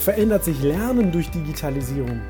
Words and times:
verändert 0.00 0.44
sich 0.44 0.62
Lernen 0.62 1.12
durch 1.12 1.30
Digitalisierung? 1.30 2.22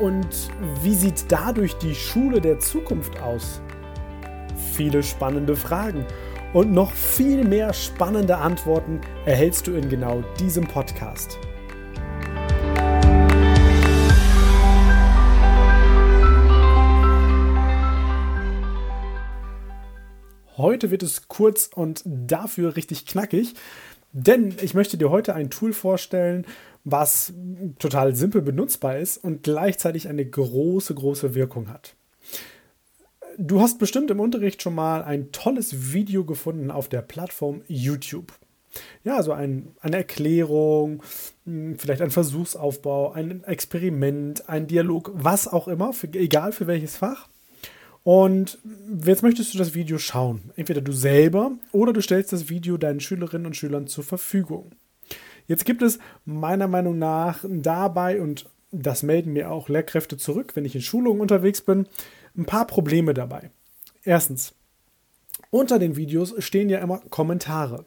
Und 0.00 0.50
wie 0.82 0.94
sieht 0.94 1.30
dadurch 1.30 1.74
die 1.74 1.94
Schule 1.94 2.40
der 2.40 2.58
Zukunft 2.58 3.20
aus? 3.20 3.60
Viele 4.72 5.04
spannende 5.04 5.54
Fragen 5.54 6.04
und 6.52 6.72
noch 6.72 6.90
viel 6.92 7.44
mehr 7.44 7.72
spannende 7.72 8.36
Antworten 8.36 9.00
erhältst 9.24 9.68
du 9.68 9.74
in 9.74 9.88
genau 9.88 10.24
diesem 10.40 10.66
Podcast. 10.66 11.38
Heute 20.56 20.90
wird 20.90 21.02
es 21.02 21.28
kurz 21.28 21.70
und 21.72 22.02
dafür 22.04 22.76
richtig 22.76 23.06
knackig, 23.06 23.54
denn 24.12 24.54
ich 24.60 24.74
möchte 24.74 24.98
dir 24.98 25.10
heute 25.10 25.34
ein 25.34 25.48
Tool 25.48 25.72
vorstellen, 25.72 26.44
was 26.84 27.32
total 27.78 28.14
simpel 28.14 28.42
benutzbar 28.42 28.98
ist 28.98 29.18
und 29.18 29.42
gleichzeitig 29.42 30.08
eine 30.08 30.24
große, 30.24 30.94
große 30.94 31.34
Wirkung 31.34 31.68
hat. 31.68 31.94
Du 33.38 33.60
hast 33.60 33.78
bestimmt 33.78 34.10
im 34.10 34.20
Unterricht 34.20 34.62
schon 34.62 34.74
mal 34.74 35.02
ein 35.02 35.32
tolles 35.32 35.92
Video 35.92 36.24
gefunden 36.24 36.70
auf 36.70 36.88
der 36.88 37.02
Plattform 37.02 37.62
YouTube. 37.66 38.32
Ja, 39.04 39.16
also 39.16 39.32
ein, 39.32 39.68
eine 39.80 39.96
Erklärung, 39.96 41.02
hm, 41.44 41.78
vielleicht 41.78 42.02
ein 42.02 42.10
Versuchsaufbau, 42.10 43.12
ein 43.12 43.44
Experiment, 43.44 44.48
ein 44.48 44.66
Dialog, 44.66 45.10
was 45.14 45.48
auch 45.48 45.68
immer, 45.68 45.92
für, 45.92 46.08
egal 46.14 46.52
für 46.52 46.66
welches 46.66 46.96
Fach. 46.96 47.28
Und 48.04 48.58
jetzt 49.04 49.22
möchtest 49.22 49.54
du 49.54 49.58
das 49.58 49.74
Video 49.74 49.98
schauen. 49.98 50.50
Entweder 50.56 50.80
du 50.80 50.92
selber 50.92 51.52
oder 51.70 51.92
du 51.92 52.00
stellst 52.00 52.32
das 52.32 52.48
Video 52.48 52.76
deinen 52.76 53.00
Schülerinnen 53.00 53.46
und 53.46 53.56
Schülern 53.56 53.86
zur 53.86 54.04
Verfügung. 54.04 54.72
Jetzt 55.52 55.66
gibt 55.66 55.82
es 55.82 55.98
meiner 56.24 56.66
Meinung 56.66 56.98
nach 56.98 57.44
dabei, 57.46 58.22
und 58.22 58.48
das 58.70 59.02
melden 59.02 59.34
mir 59.34 59.50
auch 59.50 59.68
Lehrkräfte 59.68 60.16
zurück, 60.16 60.52
wenn 60.56 60.64
ich 60.64 60.74
in 60.74 60.80
Schulungen 60.80 61.20
unterwegs 61.20 61.60
bin, 61.60 61.86
ein 62.34 62.46
paar 62.46 62.66
Probleme 62.66 63.12
dabei. 63.12 63.50
Erstens, 64.02 64.54
unter 65.50 65.78
den 65.78 65.94
Videos 65.94 66.34
stehen 66.38 66.70
ja 66.70 66.78
immer 66.78 67.02
Kommentare. 67.10 67.84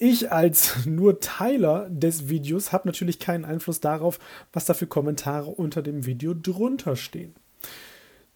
Ich 0.00 0.32
als 0.32 0.74
nur 0.84 1.20
Teiler 1.20 1.88
des 1.88 2.28
Videos 2.28 2.72
habe 2.72 2.88
natürlich 2.88 3.20
keinen 3.20 3.44
Einfluss 3.44 3.78
darauf, 3.78 4.18
was 4.52 4.64
da 4.64 4.74
für 4.74 4.88
Kommentare 4.88 5.50
unter 5.50 5.82
dem 5.82 6.04
Video 6.04 6.34
drunter 6.34 6.96
stehen. 6.96 7.36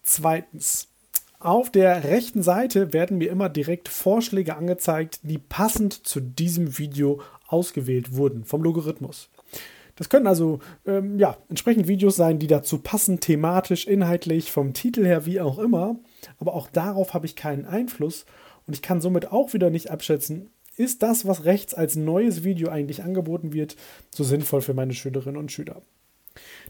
Zweitens, 0.03 0.87
auf 1.39 1.69
der 1.71 2.03
rechten 2.05 2.41
Seite 2.41 2.93
werden 2.93 3.17
mir 3.17 3.29
immer 3.29 3.49
direkt 3.49 3.89
Vorschläge 3.89 4.55
angezeigt, 4.55 5.19
die 5.23 5.37
passend 5.37 5.93
zu 6.07 6.19
diesem 6.19 6.77
Video 6.79 7.21
ausgewählt 7.47 8.15
wurden 8.15 8.43
vom 8.43 8.63
Logarithmus. 8.63 9.29
Das 9.95 10.09
können 10.09 10.27
also 10.27 10.59
ähm, 10.85 11.19
ja, 11.19 11.37
entsprechend 11.49 11.87
Videos 11.87 12.15
sein, 12.15 12.39
die 12.39 12.47
dazu 12.47 12.79
passen, 12.79 13.19
thematisch, 13.19 13.87
inhaltlich, 13.87 14.51
vom 14.51 14.73
Titel 14.73 15.05
her, 15.05 15.25
wie 15.25 15.41
auch 15.41 15.59
immer. 15.59 15.95
Aber 16.39 16.53
auch 16.53 16.69
darauf 16.69 17.13
habe 17.13 17.25
ich 17.25 17.35
keinen 17.35 17.65
Einfluss 17.65 18.25
und 18.65 18.75
ich 18.75 18.81
kann 18.81 19.01
somit 19.01 19.31
auch 19.31 19.53
wieder 19.53 19.69
nicht 19.69 19.89
abschätzen, 19.89 20.49
ist 20.75 21.01
das, 21.01 21.25
was 21.25 21.45
rechts 21.45 21.73
als 21.73 21.95
neues 21.95 22.43
Video 22.43 22.69
eigentlich 22.69 23.03
angeboten 23.03 23.53
wird, 23.53 23.75
so 24.11 24.23
sinnvoll 24.23 24.61
für 24.61 24.75
meine 24.75 24.93
Schülerinnen 24.93 25.37
und 25.37 25.51
Schüler. 25.51 25.81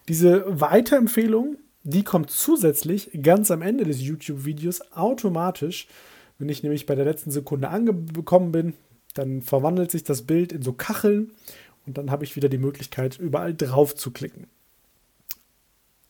Diese 0.07 0.45
Weiterempfehlung 0.47 1.57
die 1.89 2.03
kommt 2.03 2.29
zusätzlich 2.31 3.11
ganz 3.23 3.49
am 3.49 3.61
Ende 3.61 3.85
des 3.85 4.01
YouTube-Videos 4.01 4.91
automatisch. 4.91 5.87
Wenn 6.37 6.49
ich 6.49 6.61
nämlich 6.61 6.85
bei 6.85 6.95
der 6.95 7.05
letzten 7.05 7.31
Sekunde 7.31 7.69
angekommen 7.69 8.51
bin, 8.51 8.73
dann 9.13 9.41
verwandelt 9.41 9.89
sich 9.89 10.03
das 10.03 10.23
Bild 10.23 10.51
in 10.51 10.61
so 10.61 10.73
Kacheln 10.73 11.31
und 11.85 11.97
dann 11.97 12.11
habe 12.11 12.25
ich 12.25 12.35
wieder 12.35 12.49
die 12.49 12.57
Möglichkeit, 12.57 13.17
überall 13.17 13.55
drauf 13.55 13.95
zu 13.95 14.11
klicken. 14.11 14.47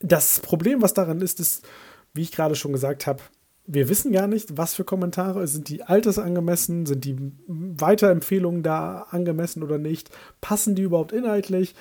Das 0.00 0.40
Problem, 0.40 0.82
was 0.82 0.94
daran 0.94 1.20
ist, 1.20 1.38
ist, 1.38 1.64
wie 2.12 2.22
ich 2.22 2.32
gerade 2.32 2.56
schon 2.56 2.72
gesagt 2.72 3.06
habe, 3.06 3.22
wir 3.64 3.88
wissen 3.88 4.10
gar 4.10 4.26
nicht, 4.26 4.56
was 4.56 4.74
für 4.74 4.84
Kommentare. 4.84 5.46
Sind 5.46 5.68
die 5.68 5.84
altersangemessen? 5.84 6.86
Sind 6.86 7.04
die 7.04 7.16
Weiterempfehlungen 7.46 8.64
da 8.64 9.06
angemessen 9.10 9.62
oder 9.62 9.78
nicht? 9.78 10.10
Passen 10.40 10.74
die 10.74 10.82
überhaupt 10.82 11.12
inhaltlich? 11.12 11.76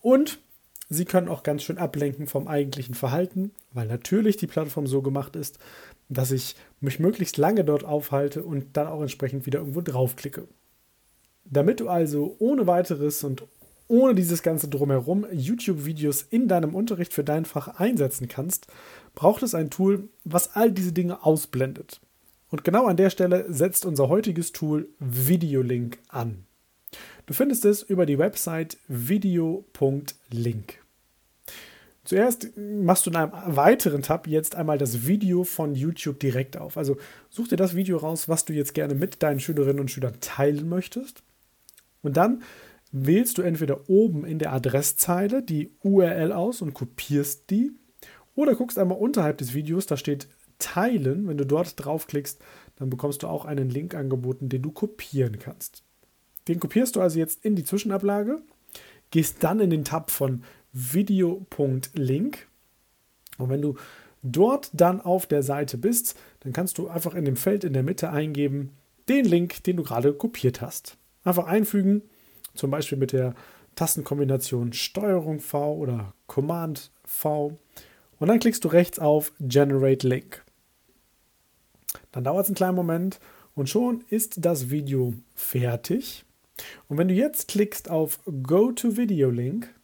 Und 0.00 0.40
Sie 0.92 1.06
können 1.06 1.28
auch 1.28 1.42
ganz 1.42 1.62
schön 1.62 1.78
ablenken 1.78 2.26
vom 2.26 2.48
eigentlichen 2.48 2.94
Verhalten, 2.94 3.52
weil 3.72 3.86
natürlich 3.86 4.36
die 4.36 4.46
Plattform 4.46 4.86
so 4.86 5.00
gemacht 5.00 5.36
ist, 5.36 5.58
dass 6.10 6.30
ich 6.30 6.54
mich 6.80 6.98
möglichst 6.98 7.38
lange 7.38 7.64
dort 7.64 7.82
aufhalte 7.82 8.42
und 8.42 8.76
dann 8.76 8.88
auch 8.88 9.00
entsprechend 9.00 9.46
wieder 9.46 9.60
irgendwo 9.60 9.80
draufklicke. 9.80 10.46
Damit 11.46 11.80
du 11.80 11.88
also 11.88 12.36
ohne 12.38 12.66
weiteres 12.66 13.24
und 13.24 13.44
ohne 13.88 14.14
dieses 14.14 14.42
ganze 14.42 14.68
drumherum 14.68 15.26
YouTube-Videos 15.32 16.26
in 16.28 16.46
deinem 16.46 16.74
Unterricht 16.74 17.14
für 17.14 17.24
dein 17.24 17.46
Fach 17.46 17.68
einsetzen 17.78 18.28
kannst, 18.28 18.66
braucht 19.14 19.42
es 19.42 19.54
ein 19.54 19.70
Tool, 19.70 20.10
was 20.24 20.54
all 20.54 20.72
diese 20.72 20.92
Dinge 20.92 21.24
ausblendet. 21.24 22.02
Und 22.50 22.64
genau 22.64 22.84
an 22.84 22.98
der 22.98 23.08
Stelle 23.08 23.46
setzt 23.48 23.86
unser 23.86 24.10
heutiges 24.10 24.52
Tool 24.52 24.90
Videolink 24.98 25.98
an. 26.08 26.44
Du 27.24 27.32
findest 27.32 27.64
es 27.64 27.82
über 27.82 28.04
die 28.04 28.18
Website 28.18 28.76
video.link. 28.88 30.81
Zuerst 32.04 32.56
machst 32.56 33.06
du 33.06 33.10
in 33.10 33.16
einem 33.16 33.32
weiteren 33.56 34.02
Tab 34.02 34.26
jetzt 34.26 34.56
einmal 34.56 34.76
das 34.76 35.06
Video 35.06 35.44
von 35.44 35.74
YouTube 35.74 36.18
direkt 36.18 36.56
auf. 36.56 36.76
Also 36.76 36.96
such 37.30 37.48
dir 37.48 37.56
das 37.56 37.76
Video 37.76 37.96
raus, 37.96 38.28
was 38.28 38.44
du 38.44 38.52
jetzt 38.52 38.74
gerne 38.74 38.94
mit 38.94 39.22
deinen 39.22 39.38
Schülerinnen 39.38 39.80
und 39.80 39.90
Schülern 39.90 40.18
teilen 40.20 40.68
möchtest. 40.68 41.22
Und 42.02 42.16
dann 42.16 42.42
wählst 42.90 43.38
du 43.38 43.42
entweder 43.42 43.88
oben 43.88 44.24
in 44.24 44.40
der 44.40 44.52
Adresszeile 44.52 45.42
die 45.42 45.70
URL 45.82 46.32
aus 46.32 46.60
und 46.60 46.74
kopierst 46.74 47.50
die. 47.50 47.70
Oder 48.34 48.56
guckst 48.56 48.78
einmal 48.78 48.98
unterhalb 48.98 49.38
des 49.38 49.54
Videos, 49.54 49.86
da 49.86 49.96
steht 49.96 50.28
Teilen. 50.58 51.28
Wenn 51.28 51.38
du 51.38 51.46
dort 51.46 51.74
draufklickst, 51.76 52.40
dann 52.76 52.90
bekommst 52.90 53.22
du 53.22 53.28
auch 53.28 53.44
einen 53.44 53.70
Link 53.70 53.94
angeboten, 53.94 54.48
den 54.48 54.62
du 54.62 54.72
kopieren 54.72 55.38
kannst. 55.38 55.82
Den 56.48 56.58
kopierst 56.58 56.96
du 56.96 57.00
also 57.00 57.18
jetzt 57.18 57.44
in 57.44 57.54
die 57.54 57.64
Zwischenablage, 57.64 58.42
gehst 59.10 59.44
dann 59.44 59.60
in 59.60 59.70
den 59.70 59.84
Tab 59.84 60.10
von 60.10 60.42
video.link. 60.72 62.46
Und 63.38 63.48
wenn 63.50 63.62
du 63.62 63.76
dort 64.22 64.70
dann 64.72 65.00
auf 65.00 65.26
der 65.26 65.42
Seite 65.42 65.78
bist, 65.78 66.16
dann 66.40 66.52
kannst 66.52 66.78
du 66.78 66.88
einfach 66.88 67.14
in 67.14 67.24
dem 67.24 67.36
Feld 67.36 67.64
in 67.64 67.72
der 67.72 67.82
Mitte 67.82 68.10
eingeben, 68.10 68.70
den 69.08 69.24
Link, 69.24 69.64
den 69.64 69.76
du 69.76 69.82
gerade 69.82 70.12
kopiert 70.12 70.60
hast. 70.60 70.96
Einfach 71.24 71.46
einfügen, 71.46 72.02
zum 72.54 72.70
Beispiel 72.70 72.98
mit 72.98 73.12
der 73.12 73.34
Tastenkombination 73.74 74.72
Steuerung 74.72 75.40
V 75.40 75.74
oder 75.74 76.14
Command 76.26 76.90
V. 77.04 77.58
Und 78.18 78.28
dann 78.28 78.38
klickst 78.38 78.64
du 78.64 78.68
rechts 78.68 78.98
auf 78.98 79.32
Generate 79.40 80.06
Link. 80.06 80.44
Dann 82.12 82.24
dauert 82.24 82.44
es 82.44 82.48
einen 82.48 82.56
kleinen 82.56 82.76
Moment 82.76 83.18
und 83.54 83.68
schon 83.68 84.04
ist 84.08 84.44
das 84.44 84.70
Video 84.70 85.14
fertig. 85.34 86.24
Und 86.88 86.98
wenn 86.98 87.08
du 87.08 87.14
jetzt 87.14 87.48
klickst 87.48 87.90
auf 87.90 88.20
Go 88.42 88.72
to 88.72 88.96
Video 88.96 89.30
Link, 89.30 89.74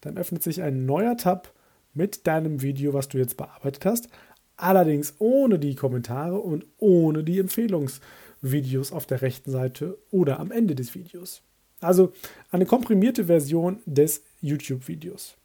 dann 0.00 0.18
öffnet 0.18 0.42
sich 0.42 0.62
ein 0.62 0.86
neuer 0.86 1.16
Tab 1.16 1.52
mit 1.94 2.26
deinem 2.26 2.62
Video, 2.62 2.92
was 2.92 3.08
du 3.08 3.18
jetzt 3.18 3.36
bearbeitet 3.36 3.84
hast. 3.84 4.08
Allerdings 4.56 5.14
ohne 5.18 5.58
die 5.58 5.74
Kommentare 5.74 6.38
und 6.38 6.66
ohne 6.78 7.24
die 7.24 7.38
Empfehlungsvideos 7.38 8.92
auf 8.92 9.06
der 9.06 9.22
rechten 9.22 9.50
Seite 9.50 9.98
oder 10.10 10.40
am 10.40 10.50
Ende 10.50 10.74
des 10.74 10.94
Videos. 10.94 11.42
Also 11.80 12.12
eine 12.50 12.66
komprimierte 12.66 13.26
Version 13.26 13.80
des 13.84 14.22
YouTube-Videos. 14.40 15.36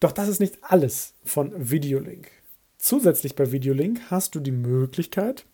Doch 0.00 0.12
das 0.12 0.28
ist 0.28 0.40
nicht 0.40 0.58
alles 0.62 1.14
von 1.24 1.52
Videolink. 1.56 2.30
Zusätzlich 2.78 3.34
bei 3.34 3.50
Videolink 3.50 4.00
hast 4.10 4.34
du 4.34 4.40
die 4.40 4.52
Möglichkeit, 4.52 5.44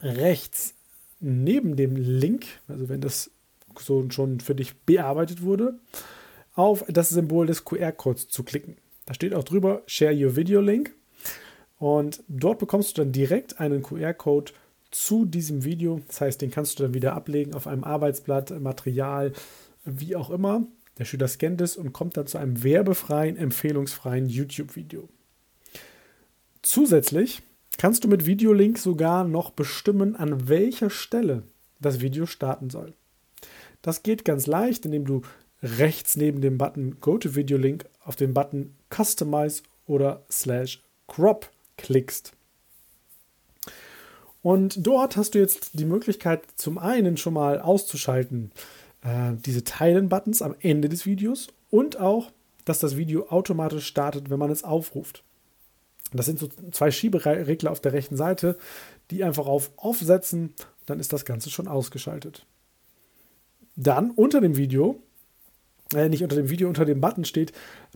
rechts 0.00 0.74
neben 1.20 1.76
dem 1.76 1.96
Link, 1.96 2.46
also 2.68 2.88
wenn 2.88 3.00
das 3.00 3.30
so 3.78 4.08
schon 4.10 4.40
für 4.40 4.54
dich 4.54 4.76
bearbeitet 4.80 5.42
wurde, 5.42 5.78
auf 6.54 6.84
das 6.88 7.10
Symbol 7.10 7.46
des 7.46 7.64
QR-Codes 7.64 8.28
zu 8.28 8.42
klicken. 8.44 8.76
Da 9.06 9.14
steht 9.14 9.34
auch 9.34 9.44
drüber 9.44 9.82
Share 9.86 10.14
Your 10.14 10.36
Video 10.36 10.60
Link. 10.60 10.94
Und 11.78 12.22
dort 12.28 12.58
bekommst 12.58 12.96
du 12.96 13.02
dann 13.02 13.12
direkt 13.12 13.58
einen 13.58 13.82
QR-Code 13.82 14.52
zu 14.90 15.24
diesem 15.24 15.64
Video. 15.64 16.00
Das 16.06 16.20
heißt, 16.20 16.40
den 16.40 16.50
kannst 16.50 16.78
du 16.78 16.84
dann 16.84 16.94
wieder 16.94 17.14
ablegen 17.14 17.54
auf 17.54 17.66
einem 17.66 17.82
Arbeitsblatt, 17.82 18.60
Material, 18.60 19.32
wie 19.84 20.14
auch 20.14 20.30
immer. 20.30 20.66
Der 20.98 21.04
Schüler 21.04 21.26
scannt 21.26 21.60
es 21.60 21.76
und 21.76 21.92
kommt 21.92 22.16
dann 22.16 22.26
zu 22.26 22.38
einem 22.38 22.62
werbefreien, 22.62 23.36
empfehlungsfreien 23.36 24.28
YouTube-Video. 24.28 25.08
Zusätzlich 26.60 27.42
kannst 27.78 28.04
du 28.04 28.08
mit 28.08 28.26
Videolink 28.26 28.78
sogar 28.78 29.24
noch 29.24 29.50
bestimmen, 29.50 30.14
an 30.14 30.48
welcher 30.48 30.90
Stelle 30.90 31.42
das 31.80 32.00
Video 32.00 32.26
starten 32.26 32.70
soll. 32.70 32.92
Das 33.80 34.04
geht 34.04 34.24
ganz 34.24 34.46
leicht, 34.46 34.84
indem 34.84 35.04
du 35.04 35.22
rechts 35.62 36.16
neben 36.16 36.40
dem 36.40 36.58
Button 36.58 37.00
Go 37.00 37.18
to 37.18 37.34
Video 37.34 37.56
Link 37.56 37.84
auf 38.04 38.16
den 38.16 38.34
Button 38.34 38.74
Customize 38.90 39.62
oder 39.86 40.22
Slash 40.30 40.82
Crop 41.06 41.50
klickst. 41.76 42.32
Und 44.42 44.86
dort 44.86 45.16
hast 45.16 45.34
du 45.34 45.38
jetzt 45.38 45.70
die 45.74 45.84
Möglichkeit, 45.84 46.42
zum 46.56 46.78
einen 46.78 47.16
schon 47.16 47.34
mal 47.34 47.60
auszuschalten, 47.60 48.50
äh, 49.02 49.32
diese 49.46 49.62
Teilen-Buttons 49.62 50.42
am 50.42 50.56
Ende 50.60 50.88
des 50.88 51.06
Videos 51.06 51.48
und 51.70 51.98
auch, 52.00 52.30
dass 52.64 52.80
das 52.80 52.96
Video 52.96 53.28
automatisch 53.28 53.86
startet, 53.86 54.30
wenn 54.30 54.38
man 54.38 54.50
es 54.50 54.64
aufruft. 54.64 55.22
Das 56.12 56.26
sind 56.26 56.38
so 56.38 56.48
zwei 56.72 56.90
Schieberegler 56.90 57.70
auf 57.70 57.80
der 57.80 57.92
rechten 57.92 58.16
Seite, 58.16 58.58
die 59.10 59.24
einfach 59.24 59.46
auf 59.46 59.70
Off 59.76 59.98
setzen, 60.00 60.54
dann 60.86 61.00
ist 61.00 61.12
das 61.12 61.24
Ganze 61.24 61.50
schon 61.50 61.68
ausgeschaltet. 61.68 62.44
Dann 63.76 64.10
unter 64.10 64.40
dem 64.40 64.56
Video, 64.56 65.00
äh, 65.94 66.08
nicht 66.08 66.22
unter 66.22 66.36
dem 66.36 66.50
Video, 66.50 66.68
unter 66.68 66.84
dem 66.84 67.00
Button 67.00 67.24
steht 67.24 67.52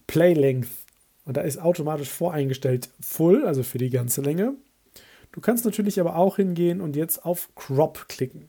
Play 0.07 0.35
Length. 0.35 0.69
Und 1.25 1.37
da 1.37 1.41
ist 1.41 1.59
automatisch 1.59 2.09
voreingestellt 2.09 2.91
Full, 3.01 3.45
also 3.45 3.63
für 3.63 3.79
die 3.79 3.91
ganze 3.91 4.23
Länge. 4.23 4.55
Du 5.33 5.41
kannst 5.41 5.65
natürlich 5.65 6.01
aber 6.01 6.17
auch 6.17 6.37
hingehen 6.37 6.81
und 6.81 6.97
jetzt 6.97 7.25
auf 7.25 7.51
Crop 7.57 8.07
klicken. 8.09 8.49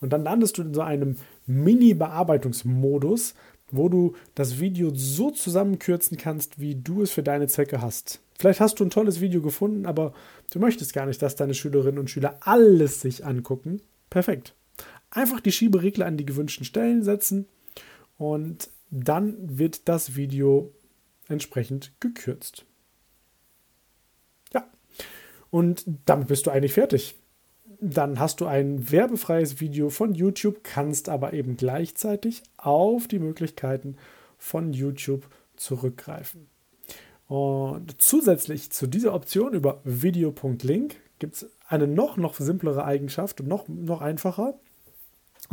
Und 0.00 0.12
dann 0.12 0.22
landest 0.22 0.58
du 0.58 0.62
in 0.62 0.74
so 0.74 0.82
einem 0.82 1.16
Mini-Bearbeitungsmodus, 1.46 3.34
wo 3.70 3.88
du 3.88 4.14
das 4.34 4.60
Video 4.60 4.90
so 4.94 5.30
zusammenkürzen 5.30 6.18
kannst, 6.18 6.60
wie 6.60 6.74
du 6.74 7.02
es 7.02 7.10
für 7.10 7.22
deine 7.22 7.48
Zwecke 7.48 7.80
hast. 7.80 8.20
Vielleicht 8.38 8.60
hast 8.60 8.78
du 8.78 8.84
ein 8.84 8.90
tolles 8.90 9.20
Video 9.20 9.40
gefunden, 9.40 9.86
aber 9.86 10.12
du 10.50 10.58
möchtest 10.58 10.92
gar 10.92 11.06
nicht, 11.06 11.22
dass 11.22 11.36
deine 11.36 11.54
Schülerinnen 11.54 11.98
und 11.98 12.10
Schüler 12.10 12.38
alles 12.40 13.00
sich 13.00 13.24
angucken. 13.24 13.80
Perfekt. 14.10 14.54
Einfach 15.10 15.40
die 15.40 15.52
Schieberegler 15.52 16.06
an 16.06 16.16
die 16.16 16.26
gewünschten 16.26 16.66
Stellen 16.66 17.02
setzen 17.02 17.46
und 18.18 18.70
dann 18.90 19.58
wird 19.58 19.88
das 19.88 20.16
Video 20.16 20.72
entsprechend 21.28 21.92
gekürzt. 22.00 22.64
Ja, 24.52 24.68
und 25.50 25.84
damit 26.06 26.28
bist 26.28 26.46
du 26.46 26.50
eigentlich 26.50 26.74
fertig. 26.74 27.16
Dann 27.80 28.18
hast 28.18 28.40
du 28.40 28.46
ein 28.46 28.90
werbefreies 28.90 29.60
Video 29.60 29.90
von 29.90 30.14
YouTube, 30.14 30.62
kannst 30.62 31.08
aber 31.08 31.32
eben 31.32 31.56
gleichzeitig 31.56 32.42
auf 32.56 33.08
die 33.08 33.18
Möglichkeiten 33.18 33.96
von 34.38 34.72
YouTube 34.72 35.28
zurückgreifen. 35.56 36.46
Und 37.26 38.00
zusätzlich 38.00 38.70
zu 38.70 38.86
dieser 38.86 39.14
Option 39.14 39.54
über 39.54 39.80
video.link 39.84 40.96
gibt 41.18 41.34
es 41.34 41.50
eine 41.66 41.86
noch, 41.86 42.16
noch 42.16 42.34
simplere 42.34 42.84
Eigenschaft 42.84 43.40
und 43.40 43.48
noch, 43.48 43.66
noch 43.68 44.02
einfacher. 44.02 44.58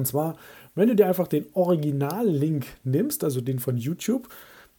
Und 0.01 0.07
zwar, 0.07 0.36
wenn 0.74 0.88
du 0.88 0.95
dir 0.95 1.06
einfach 1.06 1.27
den 1.27 1.45
Original-Link 1.53 2.65
nimmst, 2.83 3.24
also 3.24 3.39
den 3.39 3.59
von 3.59 3.77
YouTube, 3.77 4.30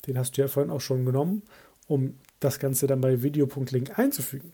den 0.09 0.19
hast 0.19 0.37
du 0.37 0.41
ja 0.41 0.49
vorhin 0.49 0.73
auch 0.73 0.81
schon 0.81 1.07
genommen, 1.07 1.43
um 1.87 2.17
das 2.41 2.59
Ganze 2.59 2.89
dann 2.89 3.01
bei 3.01 3.23
video.link 3.23 4.01
einzufügen. 4.01 4.53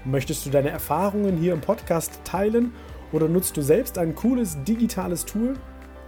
Möchtest 0.03 0.45
du 0.45 0.49
deine 0.49 0.71
Erfahrungen 0.71 1.37
hier 1.37 1.53
im 1.53 1.61
Podcast 1.61 2.19
teilen 2.25 2.73
oder 3.13 3.29
nutzt 3.29 3.55
du 3.55 3.61
selbst 3.61 3.97
ein 3.97 4.13
cooles 4.13 4.61
digitales 4.65 5.23
Tool? 5.23 5.53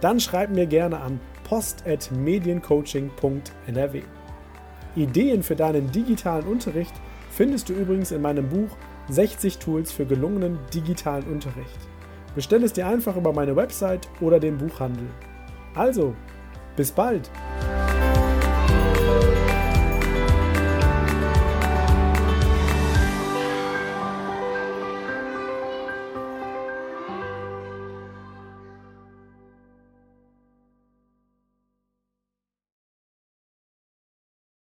Dann 0.02 0.20
schreib 0.20 0.50
mir 0.50 0.66
gerne 0.66 1.00
an 1.00 1.20
post.mediencoaching.nrw. 1.44 4.02
Ideen 4.94 5.42
für 5.42 5.56
deinen 5.56 5.90
digitalen 5.90 6.46
Unterricht– 6.46 6.92
findest 7.30 7.68
du 7.68 7.72
übrigens 7.72 8.10
in 8.10 8.22
meinem 8.22 8.48
Buch 8.48 8.76
60 9.08 9.58
Tools 9.58 9.92
für 9.92 10.06
gelungenen 10.06 10.58
digitalen 10.74 11.24
Unterricht. 11.24 11.78
Bestell 12.34 12.62
es 12.62 12.72
dir 12.72 12.86
einfach 12.86 13.16
über 13.16 13.32
meine 13.32 13.56
Website 13.56 14.08
oder 14.20 14.38
den 14.38 14.58
Buchhandel. 14.58 15.06
Also, 15.74 16.14
bis 16.76 16.92
bald! 16.92 17.30